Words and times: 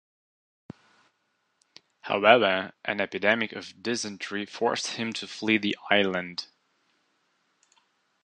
However, 1.99 2.73
an 2.83 2.99
epidemic 2.99 3.51
of 3.51 3.83
dysentery 3.83 4.47
forced 4.47 4.87
him 4.93 5.13
to 5.13 5.27
flee 5.27 5.59
the 5.59 5.77
island. 5.91 6.47